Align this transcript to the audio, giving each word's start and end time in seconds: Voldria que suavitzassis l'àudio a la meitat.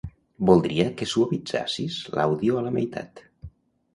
Voldria 0.49 0.85
que 1.01 1.07
suavitzassis 1.11 1.97
l'àudio 2.15 2.57
a 2.61 2.63
la 2.69 2.71
meitat. 2.79 3.25